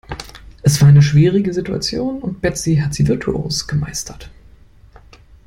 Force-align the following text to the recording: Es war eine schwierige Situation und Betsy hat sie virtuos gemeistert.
Es 0.63 0.81
war 0.81 0.87
eine 0.89 1.03
schwierige 1.03 1.53
Situation 1.53 2.23
und 2.23 2.41
Betsy 2.41 2.77
hat 2.77 2.95
sie 2.95 3.07
virtuos 3.07 3.67
gemeistert. 3.67 4.31